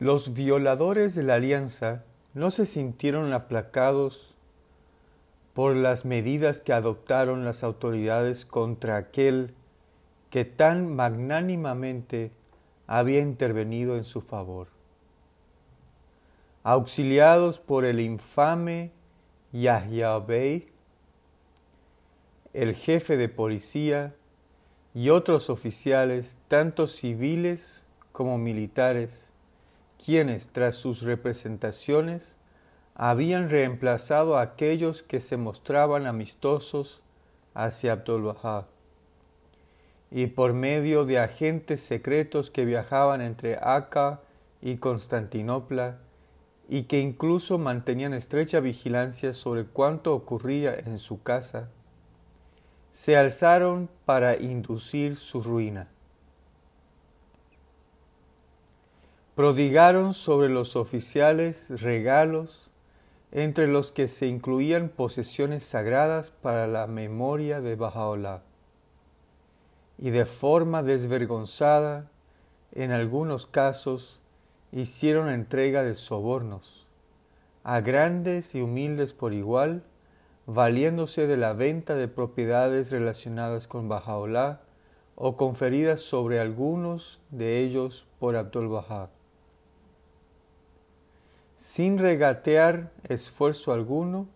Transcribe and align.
Los 0.00 0.32
violadores 0.32 1.14
de 1.14 1.22
la 1.22 1.34
alianza 1.34 2.04
no 2.32 2.50
se 2.50 2.64
sintieron 2.64 3.34
aplacados 3.34 4.34
por 5.52 5.76
las 5.76 6.06
medidas 6.06 6.62
que 6.62 6.72
adoptaron 6.72 7.44
las 7.44 7.62
autoridades 7.62 8.46
contra 8.46 8.96
aquel 8.96 9.52
que 10.30 10.46
tan 10.46 10.96
magnánimamente 10.96 12.32
había 12.86 13.20
intervenido 13.20 13.98
en 13.98 14.06
su 14.06 14.22
favor. 14.22 14.68
Auxiliados 16.62 17.58
por 17.58 17.84
el 17.84 18.00
infame 18.00 18.92
Yahya 19.52 20.18
Bey, 20.18 20.68
el 22.54 22.74
jefe 22.74 23.18
de 23.18 23.28
policía 23.28 24.14
y 24.94 25.10
otros 25.10 25.50
oficiales, 25.50 26.38
tanto 26.48 26.86
civiles 26.86 27.84
como 28.12 28.38
militares, 28.38 29.29
quienes 30.02 30.48
tras 30.48 30.76
sus 30.76 31.02
representaciones 31.02 32.36
habían 32.94 33.50
reemplazado 33.50 34.36
a 34.36 34.42
aquellos 34.42 35.02
que 35.02 35.20
se 35.20 35.36
mostraban 35.36 36.06
amistosos 36.06 37.00
hacia 37.54 37.92
Abdul 37.92 38.22
Bahá. 38.22 38.66
Y 40.10 40.26
por 40.28 40.52
medio 40.52 41.04
de 41.04 41.18
agentes 41.18 41.82
secretos 41.82 42.50
que 42.50 42.64
viajaban 42.64 43.20
entre 43.20 43.56
Acá 43.56 44.20
y 44.60 44.76
Constantinopla, 44.76 45.98
y 46.68 46.84
que 46.84 47.00
incluso 47.00 47.58
mantenían 47.58 48.14
estrecha 48.14 48.60
vigilancia 48.60 49.34
sobre 49.34 49.64
cuanto 49.64 50.14
ocurría 50.14 50.74
en 50.78 50.98
su 50.98 51.22
casa, 51.22 51.68
se 52.92 53.16
alzaron 53.16 53.88
para 54.04 54.36
inducir 54.36 55.16
su 55.16 55.42
ruina. 55.42 55.88
Prodigaron 59.40 60.12
sobre 60.12 60.50
los 60.50 60.76
oficiales 60.76 61.80
regalos, 61.80 62.68
entre 63.32 63.68
los 63.68 63.90
que 63.90 64.06
se 64.06 64.26
incluían 64.26 64.90
posesiones 64.90 65.64
sagradas 65.64 66.30
para 66.30 66.66
la 66.66 66.86
memoria 66.86 67.62
de 67.62 67.74
Bajaola, 67.74 68.42
y 69.96 70.10
de 70.10 70.26
forma 70.26 70.82
desvergonzada, 70.82 72.10
en 72.72 72.90
algunos 72.90 73.46
casos, 73.46 74.20
hicieron 74.72 75.30
entrega 75.30 75.84
de 75.84 75.94
sobornos, 75.94 76.86
a 77.64 77.80
grandes 77.80 78.54
y 78.54 78.60
humildes 78.60 79.14
por 79.14 79.32
igual, 79.32 79.82
valiéndose 80.44 81.26
de 81.26 81.38
la 81.38 81.54
venta 81.54 81.94
de 81.94 82.08
propiedades 82.08 82.90
relacionadas 82.92 83.66
con 83.66 83.88
Bajaola 83.88 84.60
o 85.16 85.38
conferidas 85.38 86.02
sobre 86.02 86.40
algunos 86.40 87.22
de 87.30 87.60
ellos 87.60 88.06
por 88.18 88.36
Abdul 88.36 88.68
Bahá. 88.68 89.08
Sin 91.60 91.98
regatear 91.98 92.90
esfuerzo 93.06 93.74
alguno, 93.74 94.28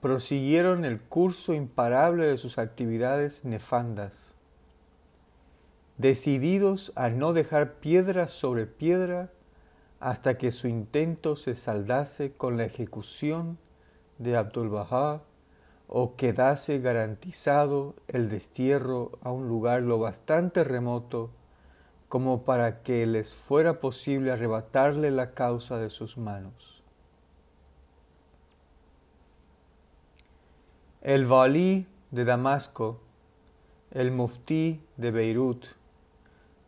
prosiguieron 0.00 0.84
el 0.84 1.00
curso 1.00 1.54
imparable 1.54 2.24
de 2.24 2.38
sus 2.38 2.56
actividades 2.56 3.44
nefandas. 3.44 4.36
Decididos 5.98 6.92
a 6.94 7.08
no 7.08 7.32
dejar 7.32 7.80
piedra 7.80 8.28
sobre 8.28 8.66
piedra 8.66 9.32
hasta 9.98 10.38
que 10.38 10.52
su 10.52 10.68
intento 10.68 11.34
se 11.34 11.56
saldase 11.56 12.30
con 12.30 12.56
la 12.56 12.64
ejecución 12.64 13.58
de 14.18 14.36
Abdul 14.36 14.68
Bahá 14.68 15.22
o 15.88 16.14
quedase 16.14 16.78
garantizado 16.78 17.96
el 18.06 18.28
destierro 18.28 19.18
a 19.22 19.32
un 19.32 19.48
lugar 19.48 19.82
lo 19.82 19.98
bastante 19.98 20.62
remoto 20.62 21.30
como 22.12 22.42
para 22.44 22.82
que 22.82 23.06
les 23.06 23.34
fuera 23.34 23.80
posible 23.80 24.32
arrebatarle 24.32 25.10
la 25.10 25.30
causa 25.30 25.78
de 25.78 25.88
sus 25.88 26.18
manos. 26.18 26.82
El 31.00 31.24
valí 31.24 31.86
de 32.10 32.26
Damasco, 32.26 33.00
el 33.92 34.10
muftí 34.10 34.82
de 34.98 35.10
Beirut, 35.10 35.64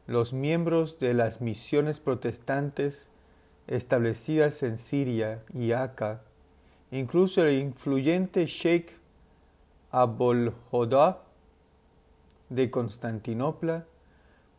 los 0.06 0.32
miembros 0.32 0.98
de 0.98 1.12
las 1.12 1.42
misiones 1.42 2.00
protestantes 2.00 3.10
establecidas 3.66 4.62
en 4.62 4.78
Siria 4.78 5.42
y 5.52 5.72
Acá, 5.72 6.22
incluso 6.90 7.44
el 7.44 7.58
influyente 7.58 8.46
Sheikh 8.46 8.96
Abul 9.90 10.54
Hoda 10.70 11.20
de 12.48 12.70
Constantinopla, 12.70 13.84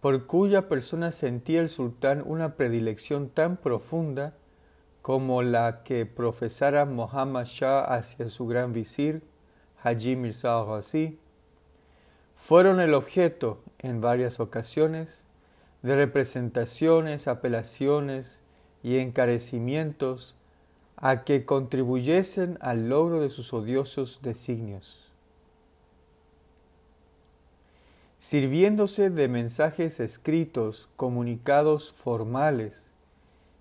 por 0.01 0.25
cuya 0.25 0.67
persona 0.67 1.11
sentía 1.11 1.61
el 1.61 1.69
sultán 1.69 2.23
una 2.25 2.55
predilección 2.55 3.29
tan 3.29 3.57
profunda 3.57 4.33
como 5.01 5.43
la 5.43 5.83
que 5.83 6.05
profesara 6.05 6.85
Muhammad 6.85 7.45
Shah 7.45 7.83
hacia 7.83 8.29
su 8.29 8.47
gran 8.47 8.73
visir, 8.73 9.21
Haji 9.83 10.15
Mirza 10.15 10.63
Ghazi, 10.63 11.19
fueron 12.35 12.79
el 12.79 12.93
objeto, 12.93 13.61
en 13.79 14.01
varias 14.01 14.39
ocasiones, 14.39 15.25
de 15.83 15.95
representaciones, 15.95 17.27
apelaciones 17.27 18.39
y 18.81 18.97
encarecimientos 18.97 20.35
a 20.97 21.23
que 21.23 21.45
contribuyesen 21.45 22.57
al 22.61 22.89
logro 22.89 23.21
de 23.21 23.29
sus 23.29 23.53
odiosos 23.53 24.21
designios. 24.23 25.04
Sirviéndose 28.25 29.11
de 29.11 29.27
mensajes 29.27 29.99
escritos, 29.99 30.89
comunicados 30.95 31.93
formales 31.93 32.89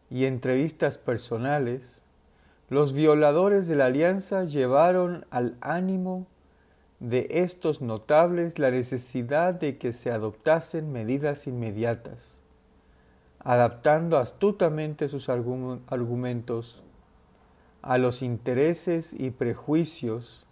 y 0.08 0.24
entrevistas 0.24 0.96
personales, 0.96 2.00
los 2.70 2.94
violadores 2.94 3.66
de 3.66 3.76
la 3.76 3.84
alianza 3.84 4.44
llevaron 4.44 5.26
al 5.28 5.58
ánimo 5.60 6.26
de 6.98 7.26
estos 7.28 7.82
notables 7.82 8.58
la 8.58 8.70
necesidad 8.70 9.52
de 9.52 9.76
que 9.76 9.92
se 9.92 10.10
adoptasen 10.10 10.90
medidas 10.90 11.46
inmediatas, 11.46 12.38
adaptando 13.40 14.16
astutamente 14.16 15.10
sus 15.10 15.28
argumentos 15.28 16.82
a 17.82 17.98
los 17.98 18.22
intereses 18.22 19.12
y 19.12 19.28
prejuicios 19.30 20.46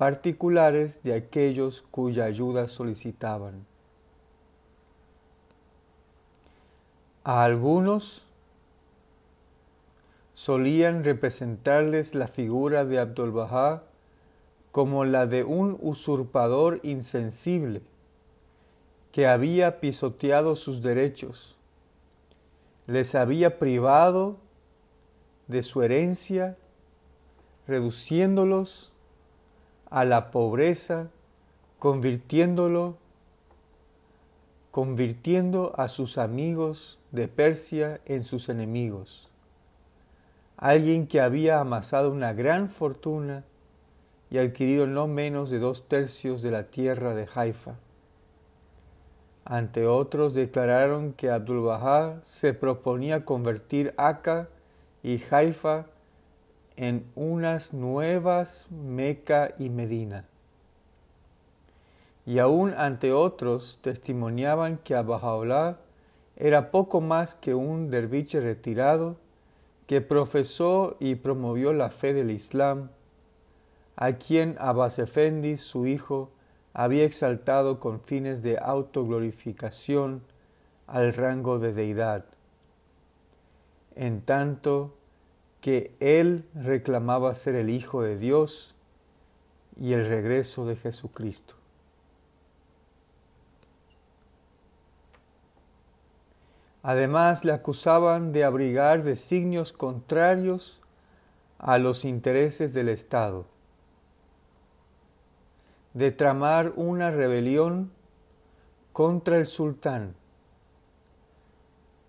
particulares 0.00 1.02
de 1.02 1.12
aquellos 1.12 1.84
cuya 1.90 2.24
ayuda 2.24 2.68
solicitaban. 2.68 3.66
A 7.22 7.44
algunos 7.44 8.22
solían 10.32 11.04
representarles 11.04 12.14
la 12.14 12.28
figura 12.28 12.86
de 12.86 12.98
Abdul 12.98 13.30
Bahá 13.30 13.82
como 14.72 15.04
la 15.04 15.26
de 15.26 15.44
un 15.44 15.76
usurpador 15.82 16.80
insensible 16.82 17.82
que 19.12 19.26
había 19.26 19.80
pisoteado 19.80 20.56
sus 20.56 20.80
derechos, 20.80 21.58
les 22.86 23.14
había 23.14 23.58
privado 23.58 24.38
de 25.46 25.62
su 25.62 25.82
herencia, 25.82 26.56
reduciéndolos 27.66 28.89
a 29.90 30.04
la 30.04 30.30
pobreza, 30.30 31.08
convirtiéndolo, 31.78 32.96
convirtiendo 34.70 35.72
a 35.76 35.88
sus 35.88 36.16
amigos 36.16 36.98
de 37.10 37.26
Persia 37.26 38.00
en 38.06 38.22
sus 38.22 38.48
enemigos. 38.48 39.28
Alguien 40.56 41.06
que 41.06 41.20
había 41.20 41.60
amasado 41.60 42.12
una 42.12 42.32
gran 42.32 42.68
fortuna 42.68 43.44
y 44.30 44.38
adquirido 44.38 44.86
no 44.86 45.08
menos 45.08 45.50
de 45.50 45.58
dos 45.58 45.88
tercios 45.88 46.40
de 46.40 46.52
la 46.52 46.64
tierra 46.64 47.14
de 47.14 47.28
Haifa. 47.34 47.74
Ante 49.44 49.86
otros 49.86 50.34
declararon 50.34 51.12
que 51.14 51.30
Abdul 51.30 51.64
Bahá 51.64 52.20
se 52.24 52.54
proponía 52.54 53.24
convertir 53.24 53.92
Aka 53.96 54.48
y 55.02 55.20
Haifa 55.30 55.86
en 56.80 57.04
unas 57.14 57.74
nuevas 57.74 58.66
Meca 58.70 59.52
y 59.58 59.68
Medina. 59.68 60.24
Y 62.24 62.38
aún 62.38 62.72
ante 62.72 63.12
otros 63.12 63.78
testimoniaban 63.82 64.78
que 64.78 64.94
Abajaolá 64.94 65.76
era 66.36 66.70
poco 66.70 67.02
más 67.02 67.34
que 67.34 67.54
un 67.54 67.90
derviche 67.90 68.40
retirado 68.40 69.16
que 69.86 70.00
profesó 70.00 70.96
y 71.00 71.16
promovió 71.16 71.74
la 71.74 71.90
fe 71.90 72.14
del 72.14 72.30
Islam, 72.30 72.88
a 73.96 74.12
quien 74.12 74.56
Abbas 74.58 74.98
Efendi, 74.98 75.58
su 75.58 75.86
hijo, 75.86 76.30
había 76.72 77.04
exaltado 77.04 77.78
con 77.78 78.00
fines 78.00 78.42
de 78.42 78.56
autoglorificación 78.58 80.22
al 80.86 81.12
rango 81.12 81.58
de 81.58 81.74
deidad. 81.74 82.24
En 83.96 84.22
tanto, 84.22 84.94
que 85.60 85.94
él 86.00 86.44
reclamaba 86.54 87.34
ser 87.34 87.54
el 87.54 87.70
Hijo 87.70 88.02
de 88.02 88.16
Dios 88.16 88.74
y 89.78 89.92
el 89.92 90.06
regreso 90.06 90.66
de 90.66 90.76
Jesucristo. 90.76 91.54
Además 96.82 97.44
le 97.44 97.52
acusaban 97.52 98.32
de 98.32 98.44
abrigar 98.44 99.02
designios 99.02 99.72
contrarios 99.72 100.80
a 101.58 101.76
los 101.78 102.06
intereses 102.06 102.72
del 102.72 102.88
Estado, 102.88 103.44
de 105.92 106.10
tramar 106.10 106.72
una 106.76 107.10
rebelión 107.10 107.90
contra 108.94 109.36
el 109.36 109.46
sultán, 109.46 110.14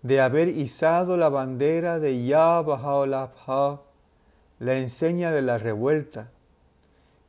de 0.02 0.20
haber 0.20 0.48
izado 0.48 1.16
la 1.16 1.28
bandera 1.28 2.00
de 2.00 2.24
Ya 2.24 2.60
Baha'u'llah, 2.60 3.80
la 4.58 4.76
enseña 4.76 5.30
de 5.30 5.42
la 5.42 5.58
revuelta, 5.58 6.30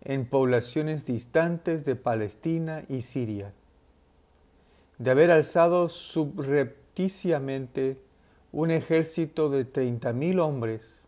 en 0.01 0.25
poblaciones 0.25 1.05
distantes 1.05 1.85
de 1.85 1.95
Palestina 1.95 2.83
y 2.89 3.03
Siria, 3.03 3.53
de 4.97 5.11
haber 5.11 5.31
alzado 5.31 5.87
subrepticiamente 5.89 7.97
un 8.51 8.69
ejército 8.69 9.49
de 9.49 9.65
treinta 9.65 10.11
mil 10.11 10.39
hombres, 10.39 11.01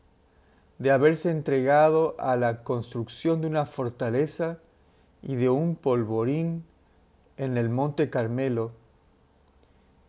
de 0.78 0.92
haberse 0.92 1.32
entregado 1.32 2.16
a 2.20 2.36
la 2.36 2.64
construcción 2.64 3.42
de 3.42 3.48
una 3.48 3.66
fortaleza 3.66 4.60
y 5.22 5.36
de 5.36 5.50
un 5.50 5.76
polvorín 5.76 6.64
en 7.38 7.58
el 7.58 7.70
Monte 7.70 8.10
Carmelo, 8.10 8.72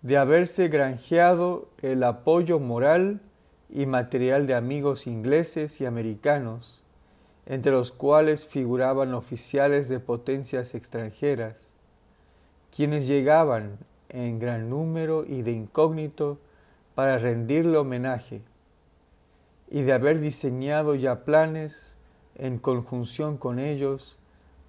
de 0.07 0.17
haberse 0.19 0.69
granjeado 0.69 1.69
el 1.83 2.05
apoyo 2.05 2.61
moral 2.61 3.19
y 3.69 3.87
material 3.87 4.47
de 4.47 4.55
amigos 4.55 5.09
ingleses 5.09 5.81
y 5.81 5.85
americanos, 5.85 6.81
entre 7.45 7.73
los 7.73 7.91
cuales 7.91 8.47
figuraban 8.47 9.15
oficiales 9.15 9.89
de 9.89 9.99
potencias 9.99 10.77
extranjeras, 10.77 11.73
quienes 12.73 13.09
llegaban 13.09 13.79
en 14.09 14.39
gran 14.39 14.71
número 14.71 15.25
y 15.27 15.43
de 15.43 15.51
incógnito 15.51 16.39
para 16.95 17.19
rendirle 17.19 17.77
homenaje, 17.77 18.43
y 19.69 19.83
de 19.83 19.93
haber 19.93 20.21
diseñado 20.21 20.95
ya 20.95 21.25
planes 21.25 21.97
en 22.37 22.59
conjunción 22.59 23.39
con 23.39 23.59
ellos 23.59 24.17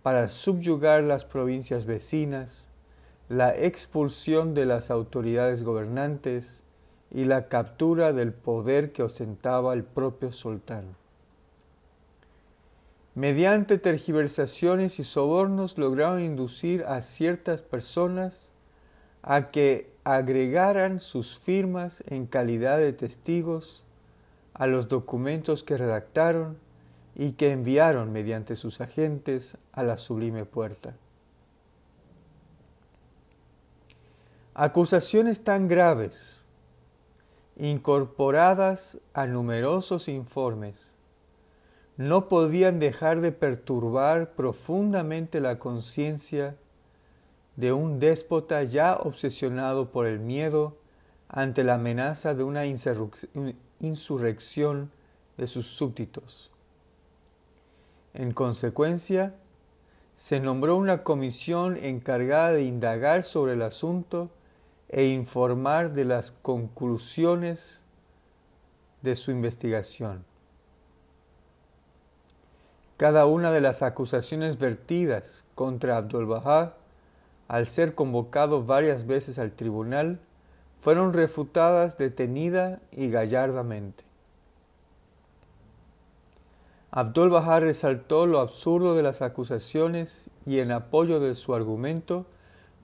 para 0.02 0.30
subyugar 0.30 1.04
las 1.04 1.26
provincias 1.26 1.86
vecinas, 1.86 2.68
la 3.30 3.56
expulsión 3.56 4.54
de 4.54 4.66
las 4.66 4.90
autoridades 4.90 5.64
gobernantes 5.64 6.62
y 7.12 7.26
la 7.26 7.48
captura 7.48 8.14
del 8.14 8.34
poder 8.34 8.92
que 8.94 9.04
ostentaba 9.04 9.74
el 9.74 9.84
propio 9.84 10.32
sultán. 10.32 10.96
Mediante 13.16 13.80
tergiversaciones 13.80 15.00
y 15.00 15.04
sobornos 15.04 15.78
lograron 15.78 16.22
inducir 16.22 16.84
a 16.84 17.02
ciertas 17.02 17.64
personas 17.64 18.52
a 19.24 19.50
que 19.50 19.90
agregaran 20.04 21.00
sus 21.00 21.38
firmas 21.38 22.04
en 22.08 22.28
calidad 22.28 22.78
de 22.78 22.94
testigos 22.94 23.84
a 24.54 24.68
los 24.68 24.88
documentos 24.88 25.64
que 25.64 25.78
redactaron 25.78 26.58
y 27.16 27.32
que 27.34 27.52
enviaron 27.52 28.14
mediante 28.14 28.56
sus 28.56 28.80
agentes 28.80 29.58
a 29.74 29.84
la 29.84 29.98
sublime 29.98 30.46
puerta. 30.46 30.94
Acusaciones 34.60 35.44
tan 35.44 35.68
graves, 35.68 36.44
incorporadas 37.58 38.98
a 39.14 39.28
numerosos 39.28 40.08
informes, 40.08 40.90
no 41.96 42.28
podían 42.28 42.80
dejar 42.80 43.22
de 43.22 43.32
perturbar 43.32 44.32
profundamente 44.32 45.42
la 45.42 45.60
conciencia 45.60 46.56
de 47.56 47.72
un 47.72 48.00
déspota 48.00 48.64
ya 48.64 48.96
obsesionado 48.96 49.92
por 49.92 50.08
el 50.08 50.18
miedo 50.18 50.76
ante 51.30 51.64
la 51.64 51.76
amenaza 51.76 52.34
de 52.34 52.44
una 52.44 52.66
insurrección 53.80 54.90
de 55.38 55.46
sus 55.46 55.68
súbditos. 55.68 56.50
En 58.16 58.32
consecuencia, 58.32 59.36
se 60.16 60.40
nombró 60.40 60.78
una 60.78 61.04
comisión 61.04 61.78
encargada 61.78 62.54
de 62.54 62.64
indagar 62.64 63.24
sobre 63.24 63.54
el 63.54 63.62
asunto 63.62 64.32
e 64.90 65.06
informar 65.08 65.94
de 65.94 66.06
las 66.06 66.32
conclusiones 66.32 67.82
de 69.02 69.16
su 69.16 69.32
investigación. 69.32 70.26
Cada 72.98 73.26
una 73.26 73.52
de 73.52 73.62
las 73.62 73.84
acusaciones 73.84 74.58
vertidas 74.58 75.46
contra 75.56 75.98
Abdul 75.98 76.26
Bahá, 76.26 76.74
al 77.48 77.68
ser 77.68 77.94
convocado 77.94 78.64
varias 78.64 79.06
veces 79.06 79.38
al 79.38 79.52
tribunal, 79.52 80.20
fueron 80.80 81.14
refutadas 81.14 81.98
detenida 81.98 82.80
y 82.92 83.10
gallardamente. 83.10 84.04
Abdul 86.90 87.30
Bahá 87.30 87.60
resaltó 87.60 88.26
lo 88.26 88.40
absurdo 88.40 88.96
de 88.96 89.04
las 89.04 89.22
acusaciones 89.22 90.32
y 90.46 90.60
en 90.60 90.72
apoyo 90.72 91.20
de 91.20 91.36
su 91.36 91.54
argumento 91.54 92.26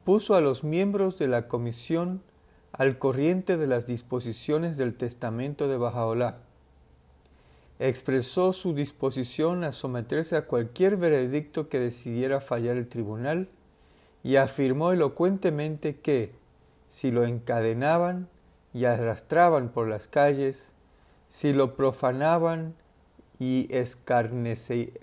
puso 0.04 0.36
a 0.36 0.42
los 0.42 0.64
miembros 0.64 1.18
de 1.18 1.28
la 1.28 1.48
comisión 1.48 2.22
al 2.72 2.98
corriente 2.98 3.58
de 3.58 3.68
las 3.68 3.86
disposiciones 3.86 4.78
del 4.78 4.96
testamento 4.96 5.68
de 5.68 5.78
Bajaolá. 5.78 6.38
Expresó 7.80 8.54
su 8.54 8.74
disposición 8.74 9.64
a 9.64 9.72
someterse 9.72 10.36
a 10.36 10.46
cualquier 10.46 10.98
veredicto 10.98 11.70
que 11.70 11.80
decidiera 11.80 12.42
fallar 12.42 12.78
el 12.78 12.88
tribunal 12.88 13.48
y 14.24 14.38
afirmó 14.38 14.92
elocuentemente 14.92 16.00
que, 16.00 16.32
si 16.90 17.12
lo 17.12 17.26
encadenaban 17.26 18.28
y 18.74 18.86
arrastraban 18.86 19.70
por 19.70 19.88
las 19.88 20.08
calles, 20.08 20.72
si 21.30 21.54
lo 21.54 21.76
profanaban 21.76 22.74
y 23.40 23.68
escarnecían, 23.72 24.96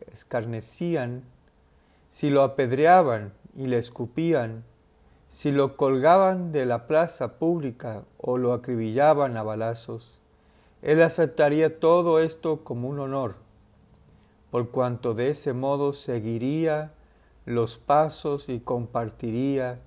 si 2.09 2.31
lo 2.31 2.43
apedreaban 2.43 3.33
y 3.57 3.67
le 3.67 3.79
escupían, 3.79 4.65
si 5.31 5.53
lo 5.53 5.77
colgaban 5.77 6.53
de 6.53 6.67
la 6.67 6.87
plaza 6.87 7.39
pública 7.39 8.03
o 8.19 8.37
lo 8.37 8.53
acribillaban 8.53 9.37
a 9.37 9.43
balazos, 9.43 10.19
él 10.83 11.01
aceptaría 11.03 11.79
todo 11.79 12.19
esto 12.19 12.65
como 12.65 12.89
un 12.89 12.99
honor, 12.99 13.37
por 14.51 14.71
cuanto 14.71 15.15
de 15.15 15.31
ese 15.31 15.53
modo 15.53 15.93
seguiría 15.93 16.93
los 17.47 17.79
pasos 17.79 18.49
y 18.49 18.61
compartiría 18.61 19.79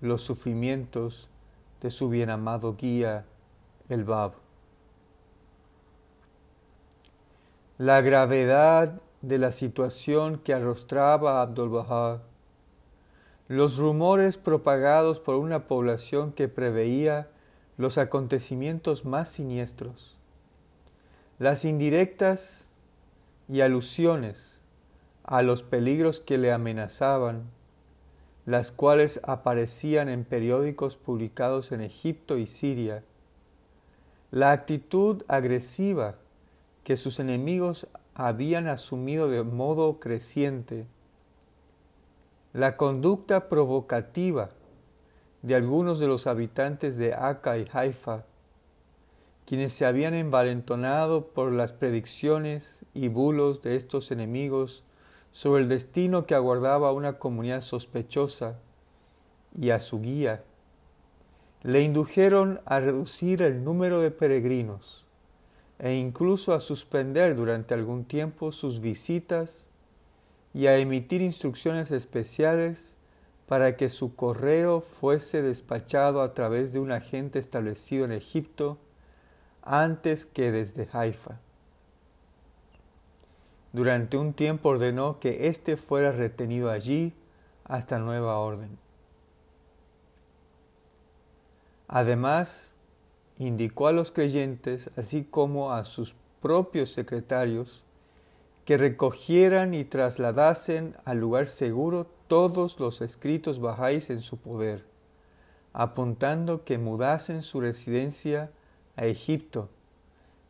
los 0.00 0.22
sufrimientos 0.22 1.28
de 1.82 1.90
su 1.90 2.08
bien 2.08 2.30
amado 2.30 2.76
guía, 2.76 3.26
el 3.88 4.04
Bab. 4.04 4.32
La 7.78 8.00
gravedad 8.00 9.00
de 9.20 9.38
la 9.38 9.52
situación 9.52 10.38
que 10.38 10.54
arrostraba 10.54 11.42
Abdul 11.42 11.68
Bahá 11.68 12.20
los 13.48 13.78
rumores 13.78 14.36
propagados 14.38 15.20
por 15.20 15.36
una 15.36 15.68
población 15.68 16.32
que 16.32 16.48
preveía 16.48 17.28
los 17.78 17.98
acontecimientos 17.98 19.04
más 19.04 19.28
siniestros, 19.28 20.16
las 21.38 21.64
indirectas 21.64 22.68
y 23.48 23.60
alusiones 23.60 24.60
a 25.24 25.42
los 25.42 25.62
peligros 25.62 26.20
que 26.20 26.38
le 26.38 26.52
amenazaban, 26.52 27.44
las 28.46 28.70
cuales 28.70 29.20
aparecían 29.24 30.08
en 30.08 30.24
periódicos 30.24 30.96
publicados 30.96 31.72
en 31.72 31.80
Egipto 31.80 32.38
y 32.38 32.46
Siria, 32.46 33.02
la 34.30 34.52
actitud 34.52 35.22
agresiva 35.28 36.16
que 36.84 36.96
sus 36.96 37.20
enemigos 37.20 37.86
habían 38.14 38.68
asumido 38.68 39.28
de 39.28 39.42
modo 39.42 39.98
creciente, 40.00 40.86
la 42.56 42.78
conducta 42.78 43.50
provocativa 43.50 44.48
de 45.42 45.54
algunos 45.54 45.98
de 45.98 46.06
los 46.06 46.26
habitantes 46.26 46.96
de 46.96 47.12
Aka 47.12 47.58
y 47.58 47.68
Haifa, 47.70 48.24
quienes 49.44 49.74
se 49.74 49.84
habían 49.84 50.14
envalentonado 50.14 51.26
por 51.26 51.52
las 51.52 51.74
predicciones 51.74 52.86
y 52.94 53.08
bulos 53.08 53.60
de 53.60 53.76
estos 53.76 54.10
enemigos 54.10 54.84
sobre 55.32 55.64
el 55.64 55.68
destino 55.68 56.24
que 56.24 56.34
aguardaba 56.34 56.88
a 56.88 56.92
una 56.92 57.18
comunidad 57.18 57.60
sospechosa 57.60 58.58
y 59.60 59.68
a 59.68 59.78
su 59.78 60.00
guía, 60.00 60.42
le 61.62 61.82
indujeron 61.82 62.62
a 62.64 62.80
reducir 62.80 63.42
el 63.42 63.64
número 63.64 64.00
de 64.00 64.10
peregrinos 64.10 65.04
e 65.78 65.96
incluso 65.96 66.54
a 66.54 66.60
suspender 66.60 67.36
durante 67.36 67.74
algún 67.74 68.06
tiempo 68.06 68.50
sus 68.50 68.80
visitas 68.80 69.66
y 70.56 70.68
a 70.68 70.78
emitir 70.78 71.20
instrucciones 71.20 71.90
especiales 71.90 72.96
para 73.46 73.76
que 73.76 73.90
su 73.90 74.16
correo 74.16 74.80
fuese 74.80 75.42
despachado 75.42 76.22
a 76.22 76.32
través 76.32 76.72
de 76.72 76.78
un 76.78 76.92
agente 76.92 77.38
establecido 77.38 78.06
en 78.06 78.12
Egipto 78.12 78.78
antes 79.60 80.24
que 80.24 80.50
desde 80.52 80.88
Haifa. 80.90 81.40
Durante 83.74 84.16
un 84.16 84.32
tiempo 84.32 84.70
ordenó 84.70 85.20
que 85.20 85.48
éste 85.48 85.76
fuera 85.76 86.10
retenido 86.10 86.70
allí 86.70 87.12
hasta 87.64 87.98
nueva 87.98 88.38
orden. 88.38 88.78
Además, 91.86 92.72
indicó 93.38 93.88
a 93.88 93.92
los 93.92 94.10
creyentes, 94.10 94.88
así 94.96 95.22
como 95.22 95.74
a 95.74 95.84
sus 95.84 96.16
propios 96.40 96.92
secretarios, 96.92 97.84
que 98.66 98.76
recogieran 98.76 99.74
y 99.74 99.84
trasladasen 99.84 100.96
al 101.04 101.20
lugar 101.20 101.46
seguro 101.46 102.08
todos 102.26 102.80
los 102.80 103.00
escritos 103.00 103.60
bajáis 103.60 104.10
en 104.10 104.20
su 104.20 104.38
poder, 104.38 104.84
apuntando 105.72 106.64
que 106.64 106.76
mudasen 106.76 107.44
su 107.44 107.60
residencia 107.60 108.50
a 108.96 109.06
Egipto, 109.06 109.68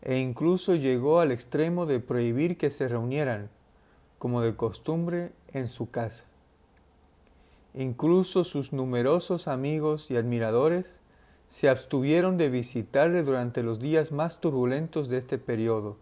e 0.00 0.18
incluso 0.18 0.74
llegó 0.74 1.20
al 1.20 1.30
extremo 1.30 1.84
de 1.84 2.00
prohibir 2.00 2.56
que 2.56 2.70
se 2.70 2.88
reunieran, 2.88 3.50
como 4.18 4.40
de 4.40 4.56
costumbre, 4.56 5.32
en 5.52 5.68
su 5.68 5.90
casa. 5.90 6.24
Incluso 7.74 8.44
sus 8.44 8.72
numerosos 8.72 9.46
amigos 9.46 10.10
y 10.10 10.16
admiradores 10.16 11.00
se 11.48 11.68
abstuvieron 11.68 12.38
de 12.38 12.48
visitarle 12.48 13.22
durante 13.22 13.62
los 13.62 13.78
días 13.78 14.10
más 14.10 14.40
turbulentos 14.40 15.08
de 15.08 15.18
este 15.18 15.36
periodo, 15.36 15.98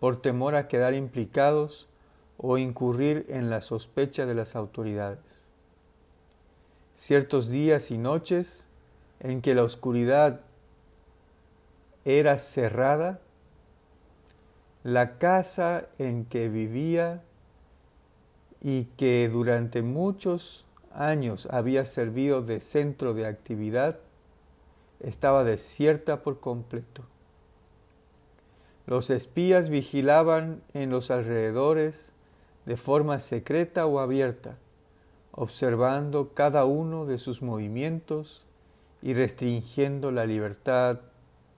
por 0.00 0.20
temor 0.20 0.54
a 0.54 0.68
quedar 0.68 0.94
implicados 0.94 1.88
o 2.36 2.58
incurrir 2.58 3.26
en 3.28 3.50
la 3.50 3.60
sospecha 3.60 4.26
de 4.26 4.34
las 4.34 4.56
autoridades. 4.56 5.20
Ciertos 6.94 7.48
días 7.48 7.90
y 7.90 7.98
noches 7.98 8.66
en 9.20 9.40
que 9.40 9.54
la 9.54 9.64
oscuridad 9.64 10.40
era 12.04 12.38
cerrada, 12.38 13.20
la 14.82 15.18
casa 15.18 15.86
en 15.98 16.26
que 16.26 16.48
vivía 16.48 17.22
y 18.60 18.84
que 18.96 19.28
durante 19.28 19.82
muchos 19.82 20.64
años 20.92 21.48
había 21.50 21.86
servido 21.86 22.42
de 22.42 22.60
centro 22.60 23.14
de 23.14 23.26
actividad, 23.26 23.98
estaba 25.00 25.44
desierta 25.44 26.22
por 26.22 26.40
completo. 26.40 27.04
Los 28.86 29.10
espías 29.10 29.68
vigilaban 29.70 30.62
en 30.74 30.90
los 30.90 31.10
alrededores 31.10 32.12
de 32.66 32.76
forma 32.76 33.18
secreta 33.20 33.86
o 33.86 33.98
abierta, 33.98 34.56
observando 35.32 36.32
cada 36.34 36.64
uno 36.64 37.06
de 37.06 37.18
sus 37.18 37.42
movimientos 37.42 38.44
y 39.02 39.14
restringiendo 39.14 40.10
la 40.10 40.26
libertad 40.26 41.00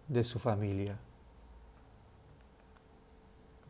de 0.08 0.24
su 0.24 0.38
familia. 0.38 0.98